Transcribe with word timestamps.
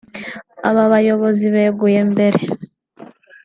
Aba 0.69 0.83
bayobozi 0.93 1.45
beguye 1.55 2.01
mbere 2.11 2.39